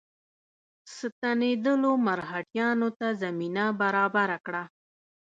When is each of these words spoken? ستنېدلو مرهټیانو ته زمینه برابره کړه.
ستنېدلو 0.95 1.91
مرهټیانو 2.07 2.89
ته 2.99 3.07
زمینه 3.21 3.65
برابره 3.81 4.37
کړه. 4.45 4.63